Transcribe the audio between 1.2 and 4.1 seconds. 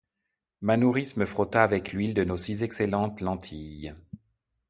frotta avec l'huile de nos si excellentes lentilles.